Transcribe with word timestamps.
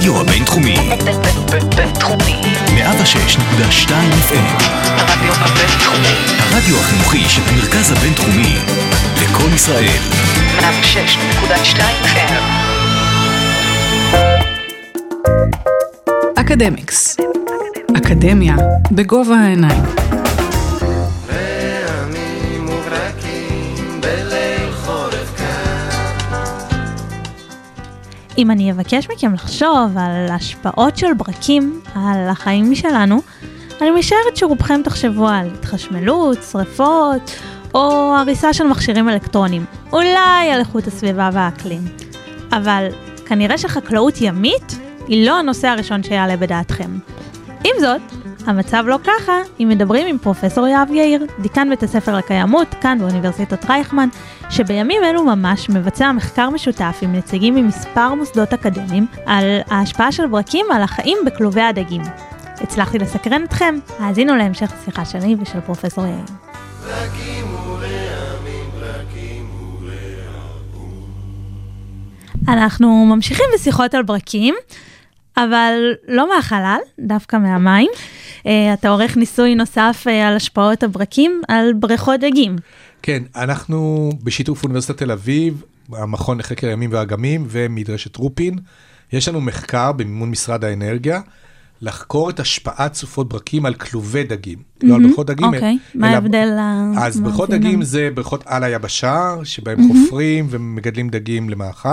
הרדיו 0.00 0.20
הבינתחומי. 0.20 0.76
בינתחומי. 1.76 2.40
106.2 2.66 3.90
FM. 4.28 4.62
הרדיו 4.96 5.32
הבינתחומי. 5.34 6.14
הרדיו 6.38 6.76
החינוכי 6.80 7.28
של 7.28 7.42
המרכז 7.46 7.92
הבינתחומי. 7.92 8.56
לקום 9.22 9.54
ישראל. 9.54 9.98
106.2 10.58 11.80
FM. 12.04 12.42
אקדמיקס. 16.36 17.16
אקדמיה 17.96 18.56
בגובה 18.92 19.34
העיניים. 19.36 19.82
רעמים 21.28 22.68
וברקים 22.68 24.00
בליל 24.00 24.39
אם 28.40 28.50
אני 28.50 28.72
אבקש 28.72 29.08
מכם 29.10 29.34
לחשוב 29.34 29.98
על 29.98 30.26
השפעות 30.30 30.96
של 30.96 31.14
ברקים 31.14 31.80
על 31.94 32.28
החיים 32.28 32.74
שלנו, 32.74 33.22
אני 33.80 33.90
משערת 33.90 34.36
שרובכם 34.36 34.80
תחשבו 34.84 35.28
על 35.28 35.46
התחשמלות, 35.54 36.38
שריפות, 36.42 37.30
או 37.74 38.14
הריסה 38.16 38.52
של 38.52 38.64
מכשירים 38.64 39.08
אלקטרוניים. 39.08 39.64
אולי 39.92 40.50
על 40.52 40.60
איכות 40.60 40.86
הסביבה 40.86 41.30
והאקלים. 41.32 41.80
אבל 42.52 42.86
כנראה 43.26 43.58
שחקלאות 43.58 44.20
ימית 44.20 44.78
היא 45.06 45.26
לא 45.26 45.38
הנושא 45.38 45.68
הראשון 45.68 46.02
שיעלה 46.02 46.36
בדעתכם. 46.36 46.98
עם 47.64 47.74
זאת, 47.80 48.00
המצב 48.46 48.84
לא 48.86 48.98
ככה 49.04 49.32
אם 49.60 49.68
מדברים 49.68 50.06
עם 50.06 50.18
פרופסור 50.18 50.66
יהב 50.66 50.90
יאיר, 50.90 51.26
דיקן 51.38 51.70
בית 51.70 51.82
הספר 51.82 52.16
לקיימות, 52.16 52.74
כאן 52.80 52.98
באוניברסיטת 52.98 53.64
רייכמן, 53.70 54.08
שבימים 54.50 55.04
אלו 55.04 55.24
ממש 55.24 55.70
מבצע 55.70 56.12
מחקר 56.12 56.50
משותף 56.50 56.98
עם 57.02 57.12
נציגים 57.12 57.54
ממספר 57.54 58.14
מוסדות 58.14 58.52
אקדמיים 58.52 59.06
על 59.26 59.44
ההשפעה 59.70 60.12
של 60.12 60.26
ברקים 60.26 60.66
על 60.72 60.82
החיים 60.82 61.18
בכלובי 61.26 61.62
הדגים. 61.62 62.02
הצלחתי 62.60 62.98
לסקרן 62.98 63.44
אתכם, 63.44 63.78
האזינו 63.98 64.36
להמשך 64.36 64.72
השיחה 64.72 65.04
שלי 65.04 65.36
ושל 65.40 65.60
פרופסור 65.60 66.04
יאיר. 66.04 66.24
ורעמים, 66.82 67.44
ורעמים. 67.64 68.70
אנחנו 72.48 73.06
ממשיכים 73.06 73.46
בשיחות 73.54 73.94
על 73.94 74.02
ברקים, 74.02 74.54
אבל 75.36 75.74
לא 76.08 76.34
מהחלל, 76.34 76.78
דווקא 76.98 77.36
מהמים. 77.36 77.90
אה, 78.46 78.72
אתה 78.74 78.88
עורך 78.88 79.16
ניסוי 79.16 79.54
נוסף 79.54 80.04
אה, 80.08 80.28
על 80.28 80.36
השפעות 80.36 80.82
הברקים 80.82 81.40
על 81.48 81.72
בריכות 81.72 82.20
דגים. 82.20 82.56
כן, 83.02 83.22
אנחנו 83.36 84.10
בשיתוף 84.22 84.62
אוניברסיטת 84.62 84.98
תל 84.98 85.10
אביב, 85.10 85.62
המכון 85.92 86.38
לחקר 86.38 86.66
הימים 86.68 86.90
והאגמים 86.92 87.46
ומדרשת 87.48 88.16
רופין, 88.16 88.58
יש 89.12 89.28
לנו 89.28 89.40
מחקר 89.40 89.92
במימון 89.92 90.30
משרד 90.30 90.64
האנרגיה, 90.64 91.20
לחקור 91.82 92.30
את 92.30 92.40
השפעת 92.40 92.94
סופות 92.94 93.28
ברקים 93.28 93.66
על 93.66 93.74
כלובי 93.74 94.24
דגים. 94.24 94.58
לא 94.82 94.94
על 94.94 95.02
בריכות 95.02 95.26
דגים, 95.26 95.54
אוקיי, 95.54 95.78
מה 95.94 96.06
אלא- 96.08 96.14
ההבדל? 96.14 96.48
אז 96.98 97.20
בריכות? 97.20 97.50
דגים 97.50 97.82
זה 97.82 98.08
בריכות 98.14 98.42
על 98.46 98.64
היבשה, 98.64 99.34
שבהם 99.44 99.78
חופרים 99.88 100.46
ומגדלים 100.50 101.08
דגים 101.08 101.48
למאכל. 101.48 101.88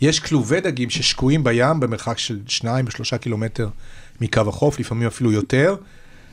יש 0.00 0.20
כלובי 0.20 0.60
דגים 0.60 0.90
ששקועים 0.90 1.44
בים 1.44 1.80
במרחק 1.80 2.18
של 2.18 2.40
שניים 2.46 2.84
ושלושה 2.88 3.18
קילומטר 3.18 3.68
מקו 4.20 4.40
החוף, 4.46 4.80
לפעמים 4.80 5.06
אפילו 5.06 5.32
יותר. 5.32 5.76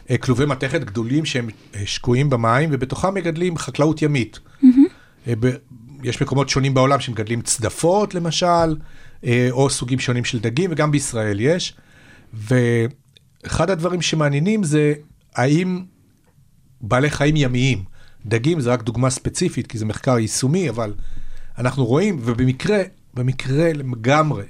אה, 0.10 0.18
כלובי 0.18 0.46
מתכת 0.46 0.84
גדולים 0.84 1.26
שהם 1.26 1.50
אה, 1.76 1.82
שקועים 1.86 2.30
במים, 2.30 2.70
ובתוכם 2.72 3.14
מגדלים 3.14 3.58
חקלאות 3.58 4.02
ימית. 4.02 4.40
אה, 5.28 5.34
ב- 5.40 5.56
יש 6.04 6.22
מקומות 6.22 6.50
שונים 6.50 6.74
בעולם 6.74 7.00
שמגדלים 7.00 7.42
צדפות, 7.42 8.16
למשל, 8.16 8.76
אה, 9.26 9.48
או 9.52 9.70
סוגים 9.70 10.00
שונים 10.00 10.26
של 10.26 10.40
דגים, 10.40 10.70
וגם 10.74 10.92
בישראל 10.92 11.40
יש. 11.40 11.74
ואחד 12.34 13.70
הדברים 13.70 14.02
שמעניינים 14.02 14.64
זה 14.64 14.94
האם 15.36 15.84
בעלי 16.82 17.10
חיים 17.10 17.36
ימיים, 17.36 17.84
דגים 18.26 18.60
זה 18.60 18.74
רק 18.74 18.84
דוגמה 18.84 19.10
ספציפית, 19.10 19.68
כי 19.68 19.78
זה 19.78 19.86
מחקר 19.86 20.20
יישומי, 20.20 20.70
אבל 20.70 20.94
אנחנו 21.58 21.86
רואים, 21.86 22.18
ובמקרה, 22.22 22.82
במקרה 23.16 23.74
לגמרי, 23.74 24.46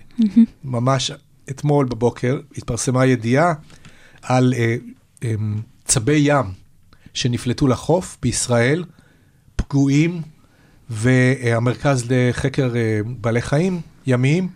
ממש 0.63 1.11
אתמול 1.49 1.85
בבוקר 1.85 2.39
התפרסמה 2.57 3.05
ידיעה 3.05 3.53
על 4.21 4.53
אה, 4.57 4.75
אה, 5.23 5.35
צבי 5.85 6.21
ים 6.25 6.45
שנפלטו 7.13 7.67
לחוף 7.67 8.17
בישראל, 8.21 8.83
פגועים, 9.55 10.21
והמרכז 10.89 12.05
לחקר 12.09 12.75
אה, 12.75 12.99
בעלי 13.21 13.41
חיים 13.41 13.81
ימיים 14.07 14.47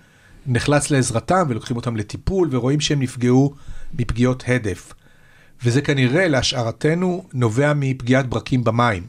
נחלץ 0.48 0.92
לעזרתם 0.92 1.46
ולוקחים 1.50 1.78
אותם 1.78 1.96
לטיפול 1.96 2.50
ורואים 2.52 2.80
שהם 2.80 3.02
נפגעו 3.02 3.54
מפגיעות 3.94 4.44
הדף. 4.48 4.94
וזה 5.64 5.82
כנראה, 5.82 6.28
להשערתנו, 6.28 7.26
נובע 7.34 7.74
מפגיעת 7.76 8.28
ברקים 8.30 8.64
במים. 8.64 9.04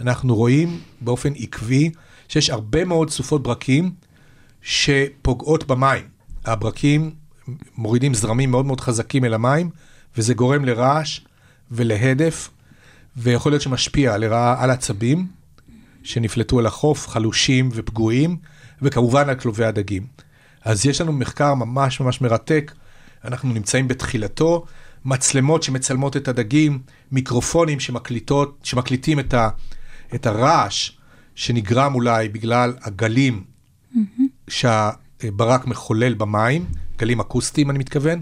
אנחנו 0.00 0.36
רואים 0.36 0.80
באופן 1.00 1.32
עקבי 1.36 1.90
שיש 2.28 2.50
הרבה 2.50 2.84
מאוד 2.84 3.10
סופות 3.10 3.42
ברקים 3.42 3.90
שפוגעות 4.62 5.66
במים. 5.66 6.04
הברקים 6.44 7.10
מורידים 7.76 8.14
זרמים 8.14 8.50
מאוד 8.50 8.66
מאוד 8.66 8.80
חזקים 8.80 9.24
אל 9.24 9.34
המים, 9.34 9.70
וזה 10.16 10.34
גורם 10.34 10.64
לרעש 10.64 11.20
ולהדף, 11.70 12.50
ויכול 13.16 13.52
להיות 13.52 13.62
שמשפיע 13.62 14.18
לרעה 14.18 14.62
על 14.62 14.70
עצבים 14.70 15.26
שנפלטו 16.02 16.60
אל 16.60 16.66
החוף, 16.66 17.08
חלושים 17.08 17.68
ופגועים, 17.72 18.36
וכמובן 18.82 19.28
על 19.28 19.34
כלובי 19.34 19.64
הדגים. 19.64 20.06
אז 20.64 20.86
יש 20.86 21.00
לנו 21.00 21.12
מחקר 21.12 21.54
ממש 21.54 22.00
ממש 22.00 22.20
מרתק, 22.20 22.72
אנחנו 23.24 23.52
נמצאים 23.52 23.88
בתחילתו, 23.88 24.64
מצלמות 25.04 25.62
שמצלמות 25.62 26.16
את 26.16 26.28
הדגים, 26.28 26.78
מיקרופונים 27.12 27.80
שמקליטות, 27.80 28.58
שמקליטים 28.62 29.20
את, 29.20 29.34
ה, 29.34 29.48
את 30.14 30.26
הרעש 30.26 30.90
שנגרם 31.34 31.94
אולי 31.94 32.28
בגלל 32.28 32.74
הגלים 32.82 33.44
שהברק 34.50 35.66
מחולל 35.66 36.14
במים, 36.14 36.64
גלים 36.98 37.20
אקוסטיים 37.20 37.70
אני 37.70 37.78
מתכוון, 37.78 38.20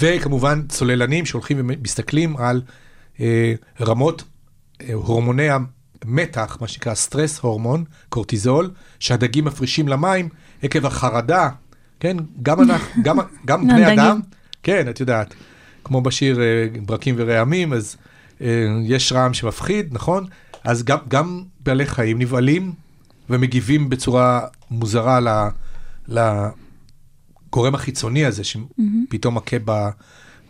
וכמובן 0.00 0.66
צוללנים 0.68 1.26
שהולכים 1.26 1.56
ומסתכלים 1.60 2.36
על 2.36 2.62
אה, 3.20 3.54
רמות 3.80 4.24
אה, 4.82 4.94
הורמוני 4.94 5.48
המתח, 6.04 6.58
מה 6.60 6.68
שנקרא 6.68 6.94
סטרס 6.94 7.38
הורמון, 7.38 7.84
קורטיזול, 8.08 8.70
שהדגים 9.00 9.44
מפרישים 9.44 9.88
למים 9.88 10.28
עקב 10.62 10.86
החרדה, 10.86 11.48
כן, 12.00 12.16
גם 12.42 12.60
אנחנו, 12.62 13.02
גם, 13.02 13.18
גם 13.46 13.68
בני. 13.68 13.94
אדם, 13.94 14.20
כן, 14.62 14.88
את 14.90 15.00
יודעת, 15.00 15.34
כמו 15.84 16.00
בשיר 16.00 16.40
אה, 16.40 16.66
ברקים 16.86 17.14
ורעמים, 17.18 17.72
אז 17.72 17.96
אה, 18.40 18.66
יש 18.84 19.12
רעם 19.12 19.34
שמפחיד, 19.34 19.88
נכון? 19.94 20.26
אז 20.64 20.84
גם, 20.84 20.98
גם 21.08 21.42
בעלי 21.60 21.86
חיים 21.86 22.18
נבהלים 22.18 22.72
ומגיבים 23.30 23.88
בצורה 23.88 24.40
מוזרה 24.70 25.20
ל, 25.20 25.28
לגורם 26.08 27.74
החיצוני 27.74 28.24
הזה 28.24 28.42
שפתאום 28.44 29.34
מכה 29.34 29.56
ב, 29.64 29.88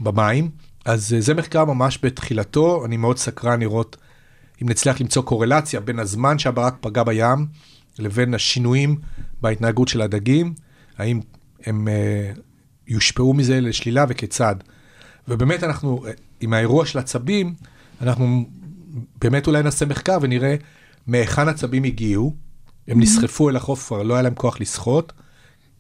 במים. 0.01 0.51
אז 0.85 1.15
אה, 1.15 1.21
זה 1.21 1.35
מחקר 1.35 1.65
ממש 1.65 1.99
בתחילתו, 2.03 2.85
אני 2.85 2.97
מאוד 2.97 3.19
סקרן 3.19 3.61
לראות 3.61 3.97
אם 4.63 4.69
נצליח 4.69 5.01
למצוא 5.01 5.23
קורלציה 5.23 5.81
בין 5.81 5.99
הזמן 5.99 6.39
שהברק 6.39 6.75
פגע 6.81 7.03
בים 7.03 7.47
לבין 7.99 8.35
השינויים 8.35 8.97
בהתנהגות 9.41 9.89
של 9.89 10.01
הדגים, 10.01 10.55
האם 10.99 11.21
הם 11.67 11.89
אה, 11.89 12.33
יושפעו 12.89 13.35
מזה 13.35 13.61
לשלילה 13.61 14.05
וכיצד. 14.09 14.57
ובאמת 15.29 15.65
אנחנו, 15.65 16.07
אה, 16.07 16.13
עם 16.41 16.53
האירוע 16.53 16.87
של 16.87 16.99
הצבים, 16.99 17.55
אנחנו 18.01 18.45
באמת 19.21 19.47
אולי 19.47 19.63
נעשה 19.63 19.87
מחקר 19.87 20.19
ונראה 20.23 20.55
מהיכן 21.07 21.49
הצבים 21.49 21.85
הגיעו. 21.85 22.50
הם 22.91 23.01
נסחפו 23.01 23.51
אל 23.51 23.57
החוף, 23.57 23.87
כבר 23.87 24.03
לא 24.03 24.15
היה 24.15 24.23
להם 24.23 24.35
כוח 24.35 24.61
לשחות, 24.61 25.13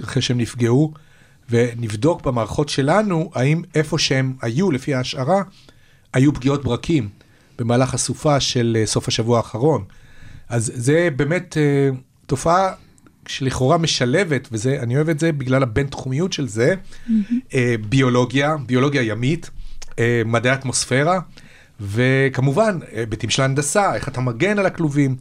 אחרי 0.05 0.23
שהם 0.23 0.39
נפגעו, 0.39 0.93
ונבדוק 1.51 2.23
במערכות 2.23 2.69
שלנו, 2.69 3.31
האם 3.35 3.63
איפה 3.75 3.99
שהם 3.99 4.35
היו, 4.43 4.71
לפי 4.71 4.95
ההשערה, 4.95 5.43
היו 6.13 6.35
פגיעות 6.35 6.65
ברקים 6.65 7.09
במהלך 7.59 7.95
הסופה 7.95 8.41
של 8.41 8.77
אה, 8.81 8.87
סוף 8.87 9.09
השבוע 9.09 9.37
האחרון. 9.37 9.85
אז 10.49 10.73
זה 10.75 11.09
באמת 11.17 11.57
אה, 11.57 11.91
תופעה 12.27 12.73
שלכאורה 13.27 13.79
משלבת, 13.79 14.49
וזה, 14.53 14.79
אני 14.83 14.97
אוהב 14.97 15.09
את 15.09 15.19
זה 15.19 15.33
בגלל 15.33 15.63
הבינתחומיות 15.63 16.33
של 16.33 16.49
זה, 16.49 16.75
אה, 17.55 17.75
ביולוגיה, 17.89 18.57
ביולוגיה 18.67 19.03
ימית, 19.03 19.51
אה, 19.99 20.23
מדעי 20.27 20.55
אטמוספירה, 20.55 21.21
וכמובן, 21.81 22.79
היבטים 22.93 23.31
של 23.31 23.43
הנדסה, 23.43 23.95
איך 23.95 24.09
אתה 24.09 24.21
מגן 24.21 24.59
על 24.59 24.67
הכלובים. 24.67 25.17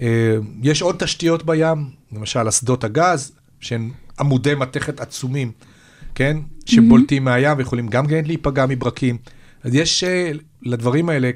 אה, 0.00 0.36
יש 0.62 0.82
עוד 0.82 0.96
תשתיות 0.98 1.46
בים, 1.46 1.90
למשל 2.12 2.48
אסדות 2.48 2.84
הגז, 2.84 3.32
שהן 3.60 3.90
עמודי 4.20 4.54
מתכת 4.54 5.00
עצומים, 5.00 5.52
כן? 6.14 6.36
שבולטים 6.66 7.24
מהים 7.24 7.58
ויכולים 7.58 7.88
גם 7.88 8.06
כן 8.06 8.24
להיפגע 8.24 8.66
מברקים. 8.66 9.18
אז 9.62 9.74
יש 9.74 10.04
אה, 10.04 10.30
לדברים 10.62 11.08
האלה 11.08 11.30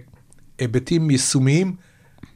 היבטים 0.59 1.11
יישומיים 1.11 1.75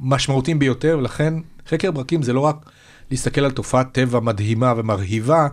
משמעותיים 0.01 0.59
ביותר, 0.59 0.97
ולכן 0.99 1.35
חקר 1.69 1.91
ברקים 1.91 2.23
זה 2.23 2.33
לא 2.33 2.41
רק 2.41 2.71
להסתכל 3.11 3.45
על 3.45 3.51
תופעת 3.51 3.93
טבע 3.93 4.21
מדהימה 4.21 4.75
ומרהיבה, 4.77 5.49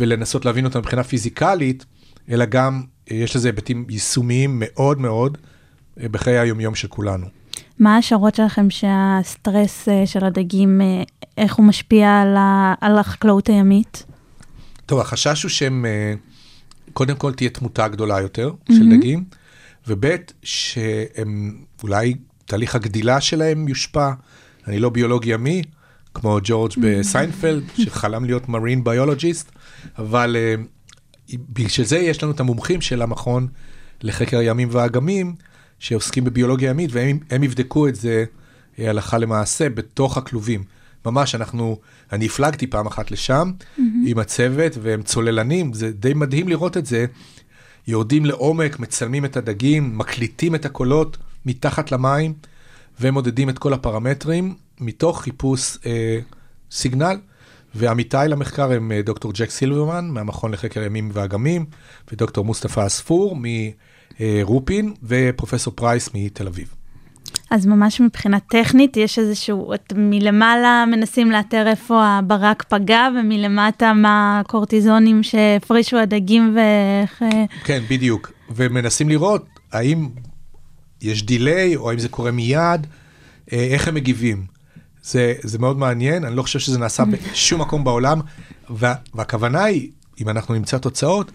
ולנסות 0.00 0.44
להבין 0.44 0.64
אותה 0.64 0.78
מבחינה 0.78 1.02
פיזיקלית, 1.02 1.84
אלא 2.30 2.44
גם 2.44 2.82
אה, 3.10 3.16
יש 3.16 3.36
לזה 3.36 3.48
היבטים 3.48 3.86
יישומיים 3.88 4.56
מאוד 4.64 5.00
מאוד 5.00 5.38
בחיי 5.96 6.38
היומיום 6.38 6.74
של 6.74 6.88
כולנו. 6.88 7.26
מה 7.80 7.94
ההשערות 7.94 8.34
שלכם 8.34 8.70
שהסטרס 8.70 9.88
אה, 9.88 10.06
של 10.06 10.24
הדגים, 10.24 10.80
אה, 10.80 11.02
איך 11.36 11.54
הוא 11.54 11.66
משפיע 11.66 12.20
על, 12.20 12.36
ה, 12.36 12.74
על 12.80 12.98
החקלאות 12.98 13.48
הימית? 13.48 14.04
טוב, 14.86 15.00
החשש 15.00 15.42
הוא 15.42 15.50
שהם, 15.50 15.86
אה, 15.86 16.14
קודם 16.92 17.16
כל 17.16 17.32
תהיה 17.32 17.50
תמותה 17.50 17.88
גדולה 17.88 18.20
יותר 18.20 18.52
של 18.68 18.96
דגים, 18.96 19.24
וב' 19.86 20.06
שהם, 20.42 21.58
אולי 21.82 22.14
תהליך 22.44 22.74
הגדילה 22.74 23.20
שלהם 23.20 23.68
יושפע. 23.68 24.12
אני 24.66 24.78
לא 24.78 24.90
ביולוג 24.90 25.26
ימי, 25.26 25.62
כמו 26.14 26.38
ג'ורג' 26.42 26.72
בסיינפלד, 26.82 27.62
שחלם 27.84 28.24
להיות 28.24 28.48
מרין 28.48 28.84
ביולוגיסט, 28.84 29.52
אבל 29.98 30.36
בשביל 31.52 31.86
זה 31.86 31.98
יש 31.98 32.22
לנו 32.22 32.32
את 32.32 32.40
המומחים 32.40 32.80
של 32.80 33.02
המכון 33.02 33.48
לחקר 34.02 34.38
הימים 34.38 34.68
והאגמים, 34.70 35.34
שעוסקים 35.80 36.24
בביולוגיה 36.24 36.70
ימית, 36.70 36.90
והם 36.92 37.18
הם 37.30 37.42
יבדקו 37.42 37.88
את 37.88 37.94
זה 37.94 38.24
אה, 38.78 38.90
הלכה 38.90 39.18
למעשה 39.18 39.68
בתוך 39.68 40.16
הכלובים. 40.16 40.64
ממש, 41.06 41.34
אנחנו, 41.34 41.78
אני 42.12 42.26
הפלגתי 42.26 42.66
פעם 42.66 42.86
אחת 42.86 43.10
לשם 43.10 43.52
mm-hmm. 43.58 43.80
עם 44.06 44.18
הצוות, 44.18 44.72
והם 44.82 45.02
צוללנים, 45.02 45.72
זה 45.72 45.92
די 45.92 46.14
מדהים 46.14 46.48
לראות 46.48 46.76
את 46.76 46.86
זה. 46.86 47.06
יורדים 47.86 48.26
לעומק, 48.26 48.78
מצלמים 48.78 49.24
את 49.24 49.36
הדגים, 49.36 49.98
מקליטים 49.98 50.54
את 50.54 50.64
הקולות 50.64 51.16
מתחת 51.46 51.92
למים, 51.92 52.34
ומודדים 53.00 53.48
את 53.48 53.58
כל 53.58 53.72
הפרמטרים 53.72 54.54
מתוך 54.80 55.22
חיפוש 55.22 55.78
אה, 55.86 56.18
סיגנל. 56.70 57.18
ועמיתיי 57.74 58.28
למחקר 58.28 58.72
הם 58.72 58.92
אה, 58.92 59.02
דוקטור 59.02 59.32
ג'ק 59.34 59.50
סילברמן 59.50 60.08
מהמכון 60.10 60.52
לחקר 60.52 60.82
ימים 60.82 61.10
ואגמים, 61.12 61.64
ודוקטור 62.12 62.44
מוסטפא 62.44 62.86
עספור 62.86 63.36
מרופין, 64.20 64.94
ופרופסור 65.02 65.72
פרייס 65.76 66.10
מתל 66.14 66.46
אביב. 66.46 66.74
אז 67.50 67.66
ממש 67.66 68.00
מבחינה 68.00 68.40
טכנית 68.40 68.96
יש 68.96 69.18
איזשהו, 69.18 69.74
את 69.74 69.92
מלמעלה 69.96 70.84
מנסים 70.90 71.30
לאתר 71.30 71.66
איפה 71.66 72.06
הברק 72.06 72.62
פגע, 72.62 73.08
ומלמטה 73.20 73.92
מה 73.92 74.40
הקורטיזונים 74.40 75.22
שהפרישו 75.22 75.98
הדגים 75.98 76.56
ואיך... 76.56 77.22
אה, 77.22 77.44
כן, 77.64 77.82
בדיוק. 77.90 78.32
ומנסים 78.50 79.08
לראות 79.08 79.46
האם 79.72 80.08
יש 81.02 81.22
דיליי, 81.22 81.76
או 81.76 81.90
האם 81.90 81.98
זה 81.98 82.08
קורה 82.08 82.30
מיד, 82.30 82.86
אה, 83.52 83.68
איך 83.70 83.88
הם 83.88 83.94
מגיבים. 83.94 84.44
זה, 85.02 85.34
זה 85.42 85.58
מאוד 85.58 85.78
מעניין, 85.78 86.24
אני 86.24 86.36
לא 86.36 86.42
חושב 86.42 86.58
שזה 86.58 86.78
נעשה 86.78 87.04
בשום 87.04 87.60
מקום 87.60 87.84
בעולם, 87.84 88.20
וה, 88.70 88.94
והכוונה 89.14 89.64
היא, 89.64 89.90
אם 90.20 90.28
אנחנו 90.28 90.54
נמצא 90.54 90.78
תוצאות, 90.78 91.32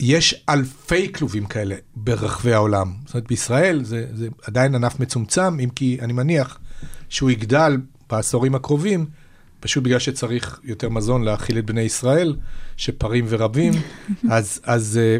יש 0.00 0.44
אלפי 0.48 1.12
כלובים 1.12 1.46
כאלה 1.46 1.74
ברחבי 1.96 2.52
העולם. 2.52 2.92
זאת 3.04 3.14
אומרת, 3.14 3.28
בישראל 3.28 3.84
זה, 3.84 4.06
זה 4.12 4.28
עדיין 4.42 4.74
ענף 4.74 5.00
מצומצם, 5.00 5.60
אם 5.60 5.68
כי 5.68 5.98
אני 6.00 6.12
מניח 6.12 6.58
שהוא 7.08 7.30
יגדל 7.30 7.76
בעשורים 8.10 8.54
הקרובים, 8.54 9.06
פשוט 9.60 9.84
בגלל 9.84 9.98
שצריך 9.98 10.60
יותר 10.64 10.88
מזון 10.88 11.22
להאכיל 11.22 11.58
את 11.58 11.66
בני 11.66 11.80
ישראל, 11.80 12.36
שפרים 12.76 13.24
ורבים, 13.28 13.72
אז, 14.30 14.60
אז, 14.64 15.00
אה, 15.02 15.18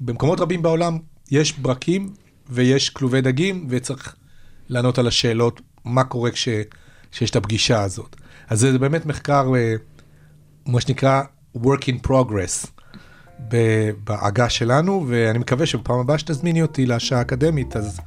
ובמקומות 0.00 0.40
רבים 0.40 0.62
בעולם 0.62 0.98
יש 1.30 1.52
ברקים 1.52 2.14
ויש 2.48 2.90
כלובי 2.90 3.20
דגים, 3.20 3.66
וצריך 3.70 4.16
לענות 4.68 4.98
על 4.98 5.06
השאלות 5.06 5.60
מה 5.84 6.04
קורה 6.04 6.30
כש, 6.30 6.48
כשיש 7.12 7.30
את 7.30 7.36
הפגישה 7.36 7.82
הזאת. 7.82 8.16
אז 8.48 8.60
זה 8.60 8.78
באמת 8.78 9.06
מחקר, 9.06 9.52
אה, 9.56 9.74
מה 10.66 10.80
שנקרא 10.80 11.22
work 11.56 11.82
in 11.82 12.08
progress. 12.08 12.73
בעגה 14.04 14.48
שלנו, 14.48 15.04
ואני 15.08 15.38
מקווה 15.38 15.66
שבפעם 15.66 15.98
הבאה 15.98 16.18
שתזמיני 16.18 16.62
אותי 16.62 16.86
לשעה 16.86 17.18
האקדמית, 17.18 17.76
אז 17.76 18.00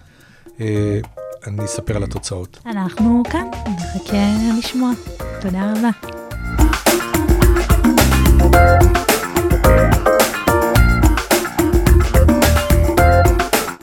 אה, 0.62 1.00
אני 1.48 1.66
אספר 1.66 1.96
על 1.96 2.04
התוצאות. 2.04 2.60
אנחנו 2.66 3.24
כאן, 3.32 3.48
נחכה 3.68 4.58
לשמוע. 4.60 4.92
תודה 5.42 5.74
רבה. 5.74 5.90
thank 8.50 8.98
you 8.98 9.07